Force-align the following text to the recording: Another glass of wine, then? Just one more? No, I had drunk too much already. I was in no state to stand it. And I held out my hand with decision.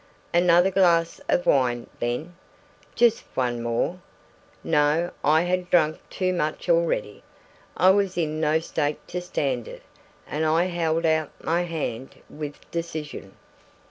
Another 0.33 0.71
glass 0.71 1.21
of 1.29 1.45
wine, 1.45 1.85
then? 1.99 2.33
Just 2.95 3.21
one 3.35 3.61
more? 3.61 3.99
No, 4.63 5.11
I 5.23 5.43
had 5.43 5.69
drunk 5.69 5.99
too 6.09 6.33
much 6.33 6.67
already. 6.69 7.21
I 7.77 7.91
was 7.91 8.17
in 8.17 8.39
no 8.39 8.57
state 8.57 9.07
to 9.09 9.21
stand 9.21 9.67
it. 9.67 9.83
And 10.25 10.43
I 10.43 10.63
held 10.63 11.05
out 11.05 11.29
my 11.39 11.65
hand 11.65 12.15
with 12.31 12.71
decision. 12.71 13.37